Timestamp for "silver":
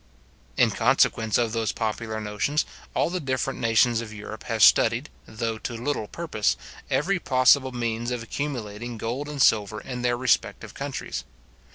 9.39-9.79